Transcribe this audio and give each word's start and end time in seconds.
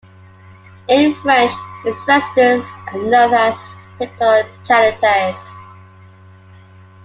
In 0.87 1.13
French 1.21 1.51
its 1.85 2.07
residents 2.07 2.65
are 2.91 2.97
known 3.03 3.35
as 3.35 3.53
"Picto-Charentais". 3.99 5.37